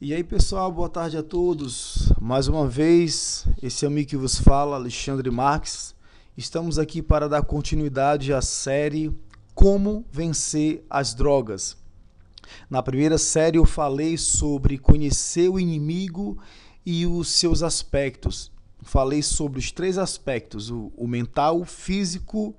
E 0.00 0.12
aí, 0.12 0.24
pessoal, 0.24 0.72
boa 0.72 0.88
tarde 0.88 1.16
a 1.16 1.22
todos. 1.22 2.12
Mais 2.20 2.48
uma 2.48 2.66
vez, 2.66 3.46
esse 3.62 3.84
é 3.84 3.88
amigo 3.88 4.10
que 4.10 4.16
vos 4.16 4.36
fala, 4.40 4.74
Alexandre 4.74 5.30
Marques. 5.30 5.94
Estamos 6.36 6.80
aqui 6.80 7.00
para 7.00 7.28
dar 7.28 7.42
continuidade 7.42 8.32
à 8.32 8.42
série 8.42 9.16
Como 9.54 10.04
Vencer 10.10 10.84
as 10.90 11.14
Drogas. 11.14 11.76
Na 12.68 12.82
primeira 12.82 13.16
série, 13.18 13.56
eu 13.56 13.64
falei 13.64 14.18
sobre 14.18 14.78
conhecer 14.78 15.48
o 15.48 15.60
inimigo 15.60 16.38
e 16.84 17.06
os 17.06 17.28
seus 17.28 17.62
aspectos. 17.62 18.50
Falei 18.82 19.22
sobre 19.22 19.60
os 19.60 19.70
três 19.70 19.96
aspectos: 19.96 20.70
o, 20.70 20.92
o 20.96 21.06
mental, 21.06 21.60
o 21.60 21.64
físico 21.64 22.52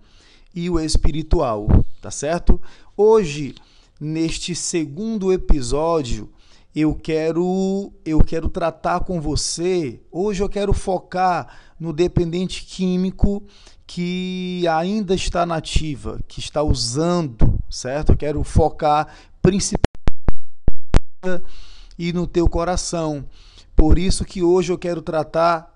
e 0.56 0.70
o 0.70 0.80
espiritual, 0.80 1.68
tá 2.02 2.10
certo? 2.10 2.62
Hoje, 2.96 3.56
neste 4.00 4.56
segundo 4.56 5.34
episódio, 5.34 6.30
eu 6.76 6.94
quero 6.94 7.94
eu 8.04 8.22
quero 8.22 8.50
tratar 8.50 9.00
com 9.00 9.22
você. 9.22 10.02
Hoje 10.12 10.44
eu 10.44 10.50
quero 10.50 10.74
focar 10.74 11.48
no 11.80 11.94
dependente 11.94 12.66
químico 12.66 13.44
que 13.88 14.68
ainda 14.68 15.16
está 15.16 15.46
nativa, 15.46 16.20
que 16.28 16.40
está 16.40 16.62
usando, 16.62 17.58
certo? 17.70 18.12
Eu 18.12 18.18
quero 18.18 18.44
focar 18.44 19.08
principalmente 19.42 19.86
e 21.98 22.12
no 22.12 22.28
teu 22.28 22.50
coração. 22.50 23.26
Por 23.76 23.98
isso 23.98 24.26
que 24.26 24.44
hoje 24.44 24.74
eu 24.74 24.78
quero 24.78 25.02
tratar 25.02 25.74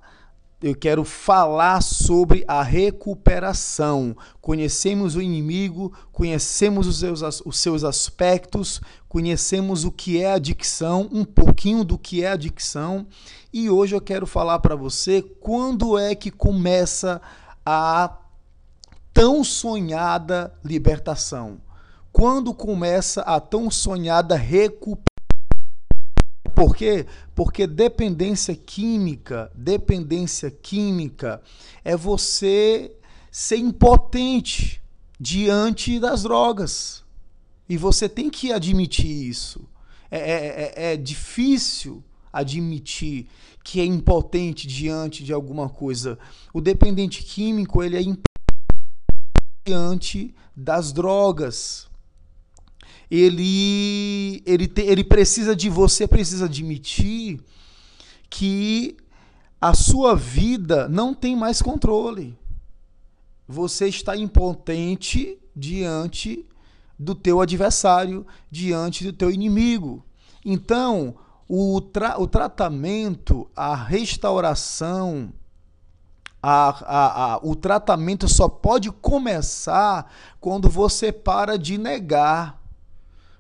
eu 0.62 0.76
quero 0.76 1.06
falar 1.06 1.82
sobre 1.82 2.44
a 2.48 2.62
recuperação. 2.62 4.16
Conhecemos 4.42 5.16
o 5.16 5.22
inimigo, 5.22 5.94
conhecemos 6.12 6.86
os 6.86 7.00
seus, 7.00 7.22
os 7.46 7.58
seus 7.58 7.84
aspectos, 7.84 8.82
conhecemos 9.08 9.86
o 9.86 9.92
que 9.92 10.22
é 10.22 10.34
adicção, 10.34 11.08
um 11.12 11.24
pouquinho 11.24 11.84
do 11.84 11.98
que 11.98 12.24
é 12.24 12.32
adicção, 12.32 13.08
e 13.54 13.70
hoje 13.70 13.96
eu 13.96 14.02
quero 14.02 14.28
falar 14.28 14.60
para 14.60 14.76
você 14.76 15.22
quando 15.22 15.98
é 15.98 16.14
que 16.14 16.30
começa 16.30 17.22
a 17.66 18.18
tão 19.14 19.44
sonhada 19.44 20.54
libertação. 20.64 21.62
Quando 22.12 22.54
começa 22.54 23.22
a 23.22 23.40
tão 23.40 23.72
sonhada 23.72 24.36
recuperação 24.36 25.09
por 26.60 26.76
quê? 26.76 27.06
Porque 27.34 27.66
dependência 27.66 28.54
química, 28.54 29.50
dependência 29.56 30.52
química 30.52 31.42
é 31.86 31.96
você 31.96 32.98
ser 33.32 33.56
impotente 33.56 34.82
diante 35.18 35.98
das 36.02 36.24
drogas. 36.24 37.02
E 37.70 37.78
você 37.78 38.10
tem 38.10 38.30
que 38.30 38.52
admitir 38.52 39.30
isso. 39.30 39.70
É, 40.12 40.18
é, 40.20 40.74
é, 40.76 40.94
é 40.94 40.98
difícil 40.98 42.04
admitir 42.34 43.30
que 43.64 43.80
é 43.80 43.86
impotente 43.86 44.68
diante 44.68 45.24
de 45.24 45.32
alguma 45.32 45.70
coisa. 45.70 46.20
O 46.54 46.60
dependente 46.60 47.24
químico 47.24 47.82
ele 47.82 47.96
é 47.96 48.02
impotente 48.02 48.26
diante 49.66 50.36
das 50.54 50.92
drogas 50.92 51.90
ele, 53.10 54.44
ele, 54.46 54.68
te, 54.68 54.82
ele 54.82 55.04
precisa 55.04 55.56
de 55.56 55.70
você, 55.70 56.08
precisa 56.08 56.46
admitir 56.46 57.42
que 58.30 58.96
a 59.60 59.74
sua 59.74 60.16
vida 60.16 60.88
não 60.88 61.14
tem 61.14 61.36
mais 61.36 61.62
controle. 61.62 62.38
Você 63.48 63.88
está 63.88 64.16
impotente 64.16 65.40
diante 65.56 66.46
do 66.98 67.16
teu 67.16 67.42
adversário, 67.42 68.28
diante 68.52 69.04
do 69.04 69.14
teu 69.14 69.32
inimigo. 69.32 70.06
Então, 70.46 71.16
o, 71.48 71.82
tra 71.82 72.20
o 72.22 72.28
tratamento, 72.28 73.50
a 73.56 73.76
restauração, 73.76 75.34
a, 76.42 76.70
a, 76.70 77.34
a, 77.34 77.38
o 77.42 77.56
tratamento 77.56 78.28
só 78.28 78.48
pode 78.48 78.92
começar 78.92 80.12
quando 80.40 80.70
você 80.70 81.12
para 81.12 81.58
de 81.58 81.78
negar 81.78 82.59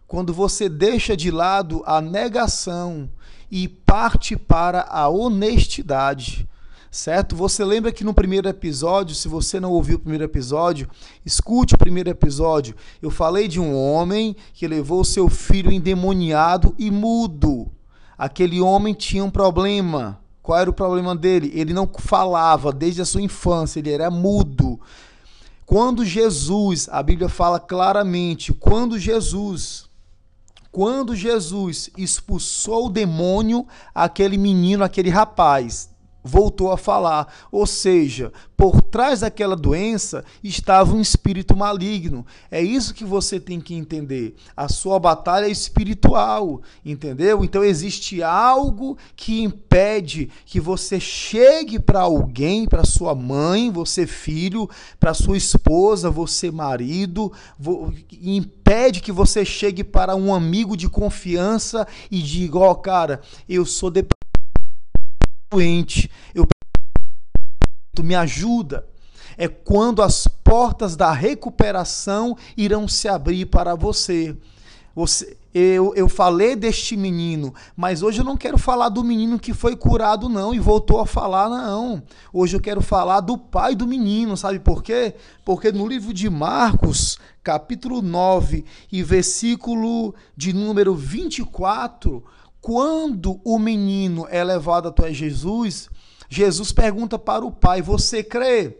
quando 0.09 0.33
você 0.33 0.67
deixa 0.67 1.15
de 1.15 1.29
lado 1.29 1.83
a 1.85 2.01
negação 2.01 3.07
e 3.51 3.67
parte 3.67 4.35
para 4.35 4.81
a 4.89 5.07
honestidade. 5.07 6.49
Certo? 6.89 7.35
Você 7.35 7.63
lembra 7.63 7.91
que 7.91 8.03
no 8.03 8.11
primeiro 8.11 8.49
episódio, 8.49 9.13
se 9.13 9.27
você 9.27 9.59
não 9.59 9.71
ouviu 9.71 9.97
o 9.97 9.99
primeiro 9.99 10.23
episódio, 10.23 10.89
escute 11.23 11.75
o 11.75 11.77
primeiro 11.77 12.09
episódio. 12.09 12.75
Eu 12.99 13.11
falei 13.11 13.47
de 13.47 13.59
um 13.59 13.75
homem 13.75 14.35
que 14.51 14.67
levou 14.67 15.03
seu 15.03 15.29
filho 15.29 15.71
endemoniado 15.71 16.73
e 16.79 16.89
mudo. 16.89 17.71
Aquele 18.17 18.59
homem 18.59 18.95
tinha 18.95 19.23
um 19.23 19.29
problema. 19.29 20.19
Qual 20.41 20.57
era 20.57 20.71
o 20.71 20.73
problema 20.73 21.15
dele? 21.15 21.51
Ele 21.53 21.71
não 21.71 21.87
falava 21.99 22.73
desde 22.73 23.03
a 23.03 23.05
sua 23.05 23.21
infância, 23.21 23.77
ele 23.77 23.91
era 23.91 24.09
mudo. 24.09 24.79
Quando 25.67 26.03
Jesus, 26.03 26.89
a 26.91 27.03
Bíblia 27.03 27.29
fala 27.29 27.59
claramente, 27.59 28.51
quando 28.51 28.97
Jesus 28.97 29.87
quando 30.71 31.15
Jesus 31.15 31.89
expulsou 31.97 32.87
o 32.87 32.89
demônio, 32.89 33.67
aquele 33.93 34.37
menino, 34.37 34.83
aquele 34.83 35.09
rapaz, 35.09 35.89
voltou 36.23 36.71
a 36.71 36.77
falar. 36.77 37.33
Ou 37.51 37.65
seja, 37.65 38.31
por 38.55 38.81
trás 38.81 39.21
daquela 39.21 39.55
doença 39.55 40.23
estava 40.43 40.93
um 40.93 41.01
espírito 41.01 41.55
maligno. 41.55 42.25
É 42.51 42.61
isso 42.61 42.93
que 42.93 43.05
você 43.05 43.39
tem 43.39 43.59
que 43.59 43.73
entender. 43.73 44.35
A 44.55 44.67
sua 44.67 44.99
batalha 44.99 45.45
é 45.45 45.51
espiritual, 45.51 46.61
entendeu? 46.85 47.43
Então 47.43 47.63
existe 47.63 48.21
algo 48.21 48.97
que 49.15 49.41
impede 49.41 50.29
que 50.45 50.59
você 50.59 50.99
chegue 50.99 51.79
para 51.79 52.01
alguém, 52.01 52.65
para 52.65 52.83
sua 52.83 53.15
mãe, 53.15 53.71
você 53.71 54.05
filho, 54.05 54.69
para 54.99 55.13
sua 55.13 55.37
esposa, 55.37 56.09
você 56.09 56.51
marido, 56.51 57.31
impede 58.21 59.01
que 59.01 59.11
você 59.11 59.45
chegue 59.45 59.83
para 59.83 60.15
um 60.15 60.33
amigo 60.33 60.75
de 60.75 60.89
confiança 60.89 61.87
e 62.11 62.21
diga: 62.21 62.57
"Ó, 62.57 62.71
oh, 62.71 62.75
cara, 62.75 63.21
eu 63.47 63.65
sou 63.65 63.89
depressivo 63.89 64.18
doente, 65.49 66.09
eu 66.33 66.45
me 68.03 68.15
ajuda. 68.15 68.87
É 69.37 69.47
quando 69.47 70.01
as 70.01 70.27
portas 70.27 70.95
da 70.95 71.11
recuperação 71.11 72.37
irão 72.55 72.87
se 72.87 73.07
abrir 73.07 73.45
para 73.45 73.75
você. 73.75 74.37
Você, 74.95 75.37
eu, 75.53 75.93
eu 75.95 76.07
falei 76.07 76.55
deste 76.55 76.95
menino, 76.95 77.53
mas 77.75 78.03
hoje 78.03 78.19
eu 78.19 78.25
não 78.25 78.37
quero 78.37 78.57
falar 78.57 78.89
do 78.89 79.03
menino 79.03 79.39
que 79.39 79.53
foi 79.53 79.75
curado, 79.75 80.27
não, 80.27 80.53
e 80.53 80.59
voltou 80.59 80.99
a 80.99 81.05
falar, 81.05 81.49
não. 81.49 82.03
Hoje 82.33 82.55
eu 82.55 82.61
quero 82.61 82.81
falar 82.81 83.21
do 83.21 83.37
pai 83.37 83.75
do 83.75 83.87
menino, 83.87 84.35
sabe 84.35 84.59
por 84.59 84.83
quê? 84.83 85.15
Porque 85.45 85.71
no 85.71 85.87
livro 85.87 86.13
de 86.13 86.29
Marcos, 86.29 87.17
capítulo 87.43 88.01
9 88.01 88.65
e 88.91 89.01
versículo 89.03 90.13
de 90.35 90.53
número 90.53 90.93
24, 90.93 92.23
quando 92.61 93.39
o 93.43 93.57
menino 93.57 94.27
é 94.29 94.43
levado 94.43 94.89
até 94.89 95.13
Jesus, 95.13 95.89
Jesus 96.29 96.71
pergunta 96.71 97.17
para 97.17 97.45
o 97.45 97.51
pai: 97.51 97.81
Você 97.81 98.23
crê? 98.23 98.77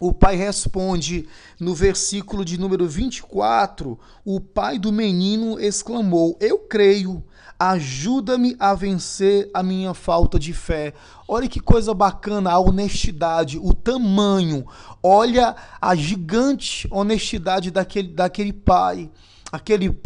O 0.00 0.12
pai 0.12 0.34
responde 0.34 1.28
no 1.60 1.76
versículo 1.76 2.44
de 2.44 2.58
número 2.58 2.88
24: 2.88 3.96
O 4.24 4.40
pai 4.40 4.78
do 4.78 4.92
menino 4.92 5.60
exclamou: 5.60 6.36
Eu 6.40 6.58
creio, 6.58 7.22
ajuda-me 7.56 8.56
a 8.58 8.74
vencer 8.74 9.48
a 9.54 9.62
minha 9.62 9.94
falta 9.94 10.40
de 10.40 10.52
fé. 10.52 10.92
Olha 11.28 11.48
que 11.48 11.60
coisa 11.60 11.94
bacana, 11.94 12.50
a 12.50 12.58
honestidade, 12.58 13.58
o 13.58 13.72
tamanho. 13.72 14.66
Olha 15.00 15.54
a 15.80 15.94
gigante 15.94 16.88
honestidade 16.90 17.70
daquele, 17.70 18.08
daquele 18.08 18.52
pai. 18.52 19.08
Aquele 19.52 19.96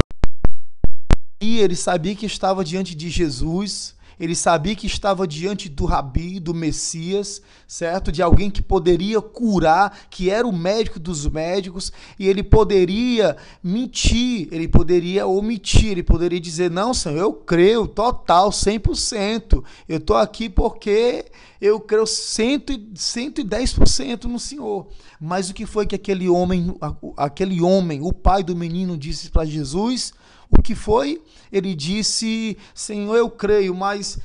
e 1.39 1.59
ele 1.59 1.75
sabia 1.75 2.15
que 2.15 2.25
estava 2.25 2.63
diante 2.63 2.95
de 2.95 3.09
Jesus, 3.09 3.95
ele 4.19 4.35
sabia 4.35 4.75
que 4.75 4.87
estava 4.87 5.27
diante 5.27 5.69
do 5.69 5.85
Rabi, 5.85 6.39
do 6.39 6.51
Messias, 6.51 7.39
certo? 7.67 8.11
De 8.11 8.23
alguém 8.23 8.49
que 8.49 8.63
poderia 8.63 9.21
curar, 9.21 9.95
que 10.09 10.31
era 10.31 10.47
o 10.47 10.51
médico 10.51 10.99
dos 10.99 11.27
médicos, 11.27 11.93
e 12.17 12.27
ele 12.27 12.41
poderia 12.41 13.37
mentir, 13.61 14.47
ele 14.51 14.67
poderia 14.67 15.27
omitir, 15.27 15.91
ele 15.91 16.01
poderia 16.01 16.39
dizer: 16.39 16.71
Não, 16.71 16.95
Senhor, 16.95 17.19
eu 17.19 17.31
creio 17.31 17.87
total, 17.87 18.49
100%. 18.49 19.63
Eu 19.87 19.97
estou 19.97 20.17
aqui 20.17 20.49
porque 20.49 21.25
eu 21.61 21.79
creio 21.79 22.05
110% 22.05 24.23
no 24.23 24.39
Senhor. 24.39 24.87
Mas 25.21 25.51
o 25.51 25.53
que 25.53 25.67
foi 25.67 25.85
que 25.85 25.93
aquele 25.93 26.27
homem, 26.27 26.75
aquele 27.15 27.61
homem, 27.61 28.01
o 28.01 28.11
pai 28.11 28.43
do 28.43 28.55
menino, 28.55 28.97
disse 28.97 29.29
para 29.29 29.45
Jesus? 29.45 30.11
O 30.49 30.61
que 30.61 30.75
foi? 30.75 31.21
Ele 31.51 31.75
disse: 31.75 32.57
Senhor, 32.73 33.15
eu 33.15 33.29
creio, 33.29 33.73
mas 33.75 34.19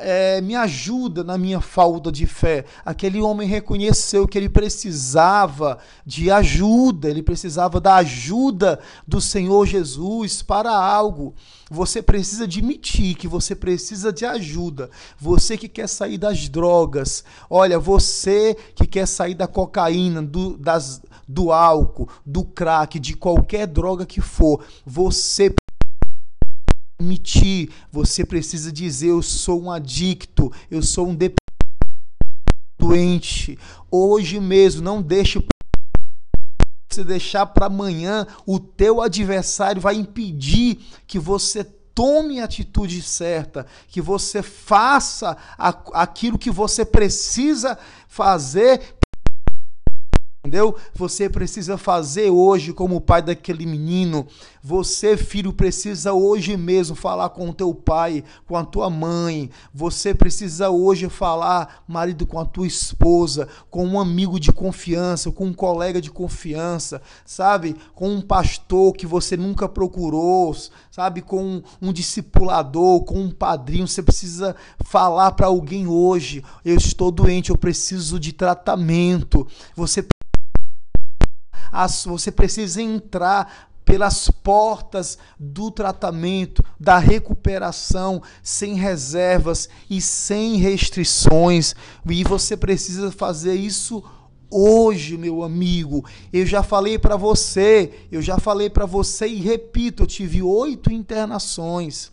é, 0.00 0.40
me 0.40 0.56
ajuda 0.56 1.22
na 1.22 1.38
minha 1.38 1.60
falta 1.60 2.10
de 2.10 2.26
fé. 2.26 2.64
Aquele 2.84 3.20
homem 3.20 3.46
reconheceu 3.46 4.26
que 4.26 4.36
ele 4.36 4.48
precisava 4.48 5.78
de 6.04 6.30
ajuda, 6.30 7.08
ele 7.08 7.22
precisava 7.22 7.80
da 7.80 7.96
ajuda 7.96 8.80
do 9.06 9.20
Senhor 9.20 9.66
Jesus 9.66 10.42
para 10.42 10.70
algo. 10.72 11.34
Você 11.70 12.02
precisa 12.02 12.44
admitir 12.44 13.14
que 13.14 13.28
você 13.28 13.54
precisa 13.54 14.12
de 14.12 14.26
ajuda. 14.26 14.90
Você 15.18 15.56
que 15.56 15.68
quer 15.68 15.88
sair 15.88 16.18
das 16.18 16.48
drogas, 16.48 17.22
olha, 17.48 17.78
você 17.78 18.56
que 18.74 18.86
quer 18.86 19.06
sair 19.06 19.34
da 19.34 19.46
cocaína, 19.46 20.20
do, 20.20 20.56
das, 20.56 21.00
do 21.28 21.52
álcool, 21.52 22.08
do 22.26 22.44
crack, 22.44 22.98
de 22.98 23.14
qualquer 23.14 23.68
droga 23.68 24.04
que 24.04 24.20
for, 24.20 24.64
você 24.84 25.54
admitir, 27.00 27.70
você 27.90 28.24
precisa 28.24 28.70
dizer: 28.70 29.08
Eu 29.08 29.22
sou 29.22 29.62
um 29.62 29.70
adicto, 29.70 30.52
eu 30.70 30.82
sou 30.82 31.08
um 31.08 31.16
doente. 32.78 33.58
Hoje 33.90 34.38
mesmo, 34.38 34.82
não 34.82 35.02
deixe 35.02 35.42
você 36.90 37.04
deixar 37.04 37.46
para 37.46 37.66
amanhã, 37.66 38.26
o 38.46 38.58
teu 38.58 39.00
adversário 39.00 39.80
vai 39.80 39.94
impedir 39.94 40.80
que 41.06 41.18
você 41.18 41.64
tome 41.64 42.40
a 42.40 42.44
atitude 42.44 43.00
certa, 43.02 43.66
que 43.88 44.00
você 44.00 44.42
faça 44.42 45.36
aquilo 45.58 46.38
que 46.38 46.50
você 46.50 46.84
precisa 46.84 47.78
fazer 48.08 48.99
Entendeu? 50.42 50.74
Você 50.94 51.28
precisa 51.28 51.76
fazer 51.76 52.30
hoje 52.30 52.72
como 52.72 52.96
o 52.96 53.00
pai 53.00 53.20
daquele 53.20 53.66
menino. 53.66 54.26
Você, 54.62 55.14
filho, 55.14 55.52
precisa 55.52 56.14
hoje 56.14 56.56
mesmo 56.56 56.96
falar 56.96 57.28
com 57.28 57.50
o 57.50 57.52
teu 57.52 57.74
pai, 57.74 58.24
com 58.46 58.56
a 58.56 58.64
tua 58.64 58.88
mãe. 58.88 59.50
Você 59.72 60.14
precisa 60.14 60.70
hoje 60.70 61.10
falar, 61.10 61.84
marido, 61.86 62.26
com 62.26 62.38
a 62.38 62.46
tua 62.46 62.66
esposa, 62.66 63.48
com 63.68 63.86
um 63.86 64.00
amigo 64.00 64.40
de 64.40 64.50
confiança, 64.50 65.30
com 65.30 65.44
um 65.44 65.52
colega 65.52 66.00
de 66.00 66.10
confiança, 66.10 67.02
sabe? 67.26 67.76
Com 67.94 68.08
um 68.08 68.22
pastor 68.22 68.94
que 68.94 69.06
você 69.06 69.36
nunca 69.36 69.68
procurou, 69.68 70.56
sabe? 70.90 71.20
Com 71.20 71.44
um, 71.44 71.62
um 71.82 71.92
discipulador, 71.92 73.04
com 73.04 73.20
um 73.20 73.30
padrinho. 73.30 73.86
Você 73.86 74.02
precisa 74.02 74.56
falar 74.86 75.32
para 75.32 75.48
alguém 75.48 75.86
hoje: 75.86 76.42
eu 76.64 76.76
estou 76.76 77.10
doente, 77.10 77.50
eu 77.50 77.58
preciso 77.58 78.18
de 78.18 78.32
tratamento. 78.32 79.46
Você 79.76 80.02
você 82.08 82.30
precisa 82.30 82.82
entrar 82.82 83.70
pelas 83.84 84.30
portas 84.30 85.18
do 85.38 85.70
tratamento, 85.70 86.64
da 86.78 86.98
recuperação, 86.98 88.22
sem 88.42 88.74
reservas 88.74 89.68
e 89.88 90.00
sem 90.00 90.56
restrições. 90.56 91.74
E 92.08 92.22
você 92.22 92.56
precisa 92.56 93.10
fazer 93.10 93.54
isso 93.54 94.02
hoje, 94.48 95.16
meu 95.16 95.42
amigo. 95.42 96.04
Eu 96.32 96.46
já 96.46 96.62
falei 96.62 96.98
para 96.98 97.16
você, 97.16 97.92
eu 98.12 98.20
já 98.22 98.38
falei 98.38 98.70
para 98.70 98.86
você 98.86 99.26
e 99.26 99.40
repito, 99.40 100.02
eu 100.02 100.06
tive 100.06 100.42
oito 100.42 100.92
internações. 100.92 102.12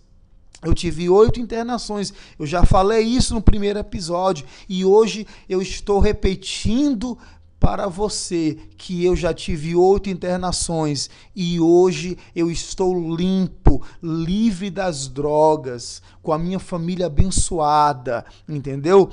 Eu 0.63 0.73
tive 0.73 1.07
oito 1.07 1.39
internações. 1.39 2.11
Eu 2.39 2.47
já 2.47 2.65
falei 2.65 3.01
isso 3.01 3.35
no 3.35 3.41
primeiro 3.41 3.77
episódio. 3.77 4.45
E 4.67 4.83
hoje 4.83 5.27
eu 5.47 5.61
estou 5.61 5.99
repetindo 5.99 7.17
para 7.59 7.87
você 7.87 8.57
que 8.77 9.03
eu 9.03 9.15
já 9.15 9.33
tive 9.33 9.75
oito 9.75 10.09
internações 10.09 11.09
e 11.35 11.59
hoje 11.59 12.17
eu 12.35 12.51
estou 12.51 13.15
limpo, 13.15 13.81
livre 14.01 14.69
das 14.69 15.07
drogas, 15.07 16.01
com 16.21 16.31
a 16.31 16.37
minha 16.37 16.59
família 16.59 17.07
abençoada, 17.07 18.25
entendeu? 18.47 19.09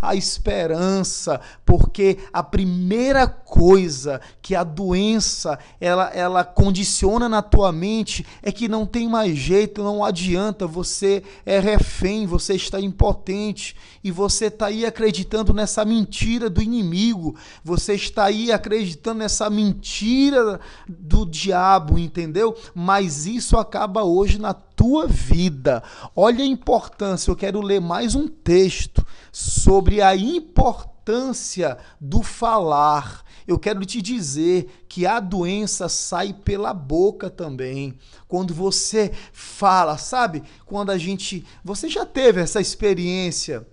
A 0.00 0.14
esperança, 0.14 1.40
porque 1.64 2.18
a 2.32 2.42
primeira 2.42 3.26
coisa 3.26 4.20
que 4.40 4.54
a 4.54 4.64
doença 4.64 5.58
ela, 5.80 6.10
ela 6.14 6.44
condiciona 6.44 7.28
na 7.28 7.42
tua 7.42 7.72
mente 7.72 8.24
é 8.42 8.50
que 8.50 8.68
não 8.68 8.86
tem 8.86 9.08
mais 9.08 9.36
jeito, 9.36 9.82
não 9.82 10.04
adianta, 10.04 10.66
você 10.66 11.22
é 11.46 11.58
refém, 11.58 12.26
você 12.26 12.54
está 12.54 12.80
impotente 12.80 13.76
e 14.02 14.10
você 14.10 14.46
está 14.46 14.66
aí 14.66 14.84
acreditando 14.84 15.52
nessa 15.52 15.84
mentira 15.84 16.50
do 16.50 16.62
inimigo, 16.62 17.36
você 17.62 17.94
está 17.94 18.24
aí 18.24 18.52
acreditando 18.52 19.20
nessa 19.20 19.48
mentira 19.48 20.60
do 20.88 21.24
diabo, 21.24 21.98
entendeu? 21.98 22.56
Mas 22.74 23.26
isso 23.26 23.56
acaba 23.56 24.04
hoje 24.04 24.38
na 24.38 24.52
tua 24.52 25.06
vida. 25.06 25.82
Olha 26.14 26.42
a 26.44 26.46
importância, 26.46 27.30
eu 27.30 27.36
quero 27.36 27.60
ler 27.60 27.80
mais 27.80 28.14
um 28.14 28.26
texto 28.26 29.04
sobre 29.32 29.73
a 30.02 30.16
importância 30.16 31.78
do 32.00 32.22
falar. 32.22 33.24
Eu 33.46 33.58
quero 33.58 33.84
te 33.84 34.00
dizer 34.00 34.84
que 34.88 35.06
a 35.06 35.20
doença 35.20 35.88
sai 35.88 36.32
pela 36.32 36.72
boca 36.72 37.28
também. 37.28 37.98
Quando 38.26 38.54
você 38.54 39.12
fala, 39.32 39.98
sabe? 39.98 40.42
Quando 40.64 40.90
a 40.90 40.98
gente. 40.98 41.44
Você 41.62 41.88
já 41.88 42.06
teve 42.06 42.40
essa 42.40 42.60
experiência 42.60 43.66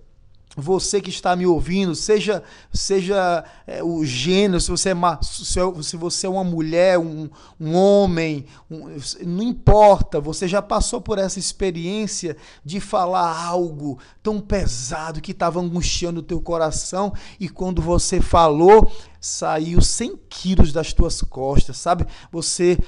você 0.56 1.00
que 1.00 1.08
está 1.08 1.34
me 1.34 1.46
ouvindo, 1.46 1.94
seja 1.94 2.42
seja 2.72 3.44
é, 3.66 3.82
o 3.82 4.04
gênero, 4.04 4.60
se 4.60 4.70
você 4.70 4.90
é 4.90 4.94
uma, 4.94 5.18
se 5.22 5.96
você 5.96 6.26
é 6.26 6.30
uma 6.30 6.44
mulher, 6.44 6.98
um, 6.98 7.28
um 7.58 7.74
homem, 7.74 8.44
um, 8.70 8.96
não 9.24 9.42
importa, 9.42 10.20
você 10.20 10.46
já 10.46 10.60
passou 10.60 11.00
por 11.00 11.18
essa 11.18 11.38
experiência 11.38 12.36
de 12.64 12.80
falar 12.80 13.44
algo 13.44 13.98
tão 14.22 14.40
pesado 14.40 15.22
que 15.22 15.32
estava 15.32 15.58
angustiando 15.58 16.20
o 16.20 16.24
teu 16.24 16.40
coração 16.40 17.14
e 17.40 17.48
quando 17.48 17.80
você 17.80 18.20
falou, 18.20 18.92
saiu 19.20 19.80
100 19.80 20.18
quilos 20.28 20.72
das 20.72 20.92
tuas 20.92 21.22
costas, 21.22 21.78
sabe? 21.78 22.06
Você 22.30 22.78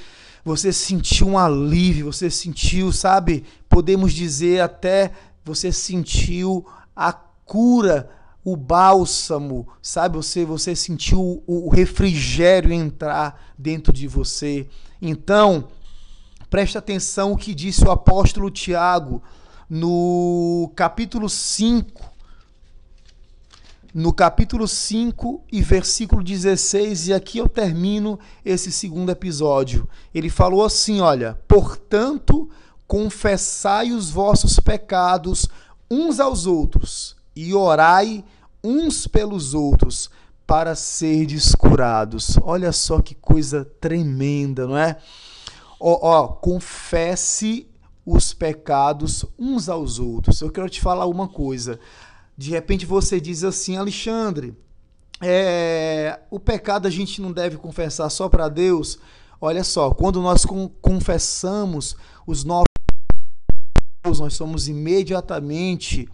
você 0.45 0.71
sentiu 0.75 1.29
um 1.29 1.39
alívio, 1.39 2.13
você 2.13 2.29
sentiu, 2.29 2.93
sabe? 2.93 3.45
Podemos 3.67 4.13
dizer 4.13 4.61
até 4.61 5.11
você 5.43 5.73
sentiu 5.73 6.67
a 6.95 7.13
cura, 7.45 8.11
o 8.45 8.57
bálsamo, 8.57 9.67
sabe? 9.81 10.17
Você, 10.17 10.45
você 10.45 10.77
sentiu 10.77 11.43
o 11.47 11.71
refrigério 11.71 12.71
entrar 12.73 13.53
dentro 13.59 13.93
de 13.93 14.07
você. 14.07 14.69
Então, 15.01 15.69
preste 16.51 16.77
atenção 16.77 17.33
o 17.33 17.37
que 17.37 17.55
disse 17.55 17.85
o 17.85 17.91
apóstolo 17.91 18.51
Tiago 18.51 19.23
no 19.69 20.71
capítulo 20.77 21.29
5. 21.29 22.13
No 23.95 24.13
capítulo 24.13 24.67
5 24.67 25.45
e 25.53 25.63
versículo 25.63 26.23
16, 26.23 27.09
e 27.09 27.15
aqui 27.15 27.39
eu 27.39 27.49
termino 27.49 28.19
esse 28.45 28.73
segundo 28.73 29.11
episódio. 29.11 29.89
Ele 30.13 30.29
falou 30.29 30.65
assim: 30.65 31.01
Olha, 31.01 31.41
portanto, 31.47 32.51
confessai 32.89 33.93
os 33.93 34.11
vossos 34.11 34.59
pecados 34.59 35.49
uns 35.89 36.19
aos 36.19 36.45
outros 36.45 37.15
e 37.35 37.55
orai 37.55 38.25
uns 38.63 39.07
pelos 39.07 39.55
outros 39.55 40.11
para 40.47 40.75
serdes 40.75 41.55
curados. 41.55 42.39
Olha 42.43 42.73
só 42.73 43.01
que 43.01 43.15
coisa 43.15 43.65
tremenda, 43.81 44.67
não 44.67 44.77
é? 44.77 44.97
Ó, 45.81 45.99
ó, 46.03 46.29
confesse 46.29 47.67
os 48.05 48.35
pecados 48.35 49.25
uns 49.39 49.69
aos 49.69 49.99
outros. 49.99 50.41
Eu 50.41 50.51
quero 50.51 50.69
te 50.69 50.81
falar 50.81 51.07
uma 51.07 51.29
coisa. 51.29 51.81
De 52.37 52.51
repente 52.51 52.85
você 52.85 53.21
diz 53.21 53.45
assim, 53.45 53.77
Alexandre, 53.77 54.55
é, 55.21 56.21
o 56.31 56.39
pecado 56.39 56.87
a 56.87 56.91
gente 56.91 57.21
não 57.21 57.33
deve 57.33 57.57
confessar 57.57 58.11
só 58.11 58.29
para 58.29 58.49
Deus. 58.49 58.99
Olha 59.41 59.65
só, 59.65 59.91
quando 59.91 60.21
nós 60.21 60.45
confessamos 60.81 61.97
os 62.27 62.45
nossos 62.45 62.65
nós 64.21 64.35
somos 64.35 64.69
imediatamente 64.69 66.09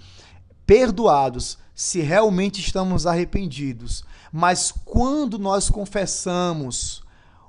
perdoados 0.70 1.58
se 1.74 1.98
realmente 2.00 2.60
estamos 2.60 3.04
arrependidos. 3.04 4.04
Mas 4.32 4.72
quando 4.84 5.36
nós 5.36 5.68
confessamos 5.68 7.02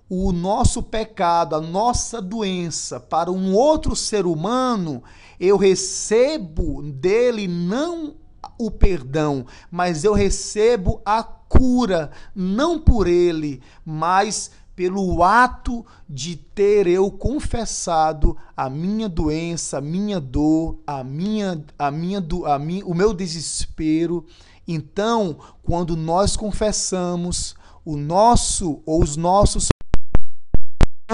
o 0.09 0.31
nosso 0.31 0.81
pecado, 0.81 1.55
a 1.55 1.61
nossa 1.61 2.19
doença 2.19 2.99
para 2.99 3.31
um 3.31 3.53
outro 3.53 3.95
ser 3.95 4.25
humano, 4.25 5.03
eu 5.39 5.55
recebo 5.55 6.81
dele 6.81 7.47
não 7.47 8.15
o 8.57 8.71
perdão, 8.71 9.45
mas 9.69 10.03
eu 10.03 10.13
recebo 10.13 10.99
a 11.05 11.21
cura, 11.21 12.09
não 12.33 12.79
por 12.79 13.07
ele, 13.07 13.61
mas 13.85 14.49
pelo 14.81 15.21
ato 15.21 15.85
de 16.09 16.35
ter 16.35 16.87
eu 16.87 17.11
confessado 17.11 18.35
a 18.57 18.67
minha 18.67 19.07
doença, 19.07 19.77
a 19.77 19.81
minha 19.81 20.19
dor, 20.19 20.79
a 20.87 21.03
minha, 21.03 21.63
a 21.77 21.91
minha, 21.91 22.25
a 22.47 22.57
minha, 22.57 22.83
o 22.83 22.95
meu 22.95 23.13
desespero. 23.13 24.25
Então, 24.67 25.37
quando 25.61 25.95
nós 25.95 26.35
confessamos 26.35 27.53
o 27.85 27.95
nosso 27.95 28.81
ou 28.83 29.03
os 29.03 29.15
nossos 29.15 29.67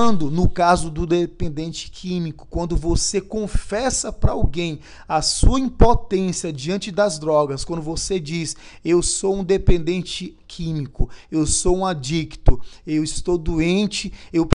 Quando, 0.07 0.31
no 0.31 0.47
caso 0.47 0.89
do 0.89 1.05
dependente 1.05 1.91
químico, 1.91 2.47
quando 2.49 2.77
você 2.77 3.19
confessa 3.19 4.09
para 4.09 4.31
alguém 4.31 4.79
a 5.05 5.21
sua 5.21 5.59
impotência 5.59 6.53
diante 6.53 6.93
das 6.93 7.19
drogas, 7.19 7.65
quando 7.65 7.81
você 7.81 8.17
diz: 8.17 8.55
Eu 8.85 9.03
sou 9.03 9.35
um 9.35 9.43
dependente 9.43 10.37
químico, 10.47 11.09
eu 11.29 11.45
sou 11.45 11.79
um 11.79 11.85
adicto, 11.85 12.57
eu 12.85 13.03
estou 13.03 13.37
doente, 13.37 14.13
eu 14.31 14.47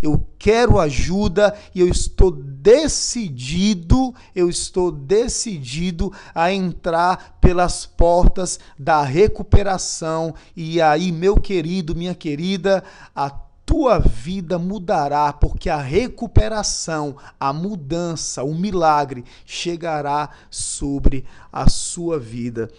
eu 0.00 0.24
quero 0.38 0.78
ajuda 0.78 1.52
e 1.74 1.80
eu 1.80 1.88
estou 1.88 2.30
decidido, 2.30 4.14
eu 4.32 4.48
estou 4.48 4.92
decidido 4.92 6.12
a 6.32 6.52
entrar 6.52 7.36
pelas 7.40 7.84
portas 7.84 8.60
da 8.78 9.02
recuperação. 9.02 10.36
E 10.54 10.80
aí, 10.80 11.10
meu 11.10 11.34
querido, 11.34 11.96
minha 11.96 12.14
querida, 12.14 12.84
a 13.12 13.28
tua 13.68 13.98
vida 13.98 14.58
mudará, 14.58 15.30
porque 15.30 15.68
a 15.68 15.76
recuperação, 15.76 17.18
a 17.38 17.52
mudança, 17.52 18.42
o 18.42 18.54
milagre 18.54 19.26
chegará 19.44 20.30
sobre 20.50 21.26
a 21.52 21.68
sua 21.68 22.18
vida. 22.18 22.70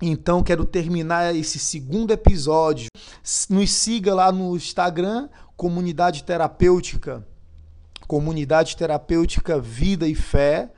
Então, 0.00 0.40
quero 0.40 0.64
terminar 0.64 1.34
esse 1.34 1.58
segundo 1.58 2.12
episódio. 2.12 2.86
Nos 3.50 3.72
siga 3.72 4.14
lá 4.14 4.30
no 4.30 4.54
Instagram, 4.54 5.28
Comunidade 5.56 6.22
Terapêutica, 6.22 7.26
Comunidade 8.06 8.76
Terapêutica 8.76 9.60
Vida 9.60 10.06
e 10.06 10.14
Fé. 10.14 10.70